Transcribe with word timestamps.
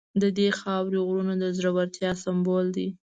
د 0.21 0.23
دې 0.37 0.47
خاورې 0.59 0.99
غرونه 1.07 1.33
د 1.39 1.45
زړورتیا 1.57 2.11
سمبول 2.23 2.65
دي. 2.75 2.87